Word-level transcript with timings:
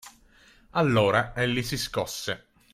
Allora, 0.71 1.31
egli 1.35 1.61
si 1.61 1.77
scosse. 1.77 2.47